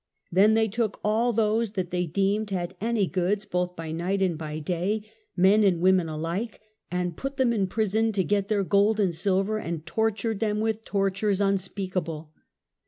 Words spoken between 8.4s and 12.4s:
their gold and silver, and tortured them with tortures unspeakable.